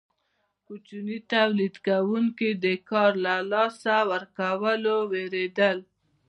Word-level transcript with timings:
کوچني 0.65 1.17
تولید 1.33 1.75
کوونکي 1.87 2.49
د 2.63 2.65
کار 2.89 3.11
له 3.25 3.35
لاسه 3.51 3.93
ورکولو 4.11 4.95
ویریدل. 5.11 5.77